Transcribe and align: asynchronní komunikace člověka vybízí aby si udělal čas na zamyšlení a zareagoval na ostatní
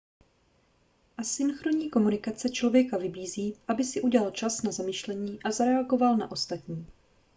asynchronní 1.17 1.89
komunikace 1.89 2.49
člověka 2.49 2.97
vybízí 2.97 3.55
aby 3.67 3.83
si 3.83 4.01
udělal 4.01 4.31
čas 4.31 4.61
na 4.61 4.71
zamyšlení 4.71 5.43
a 5.43 5.51
zareagoval 5.51 6.17
na 6.17 6.31
ostatní 6.31 6.87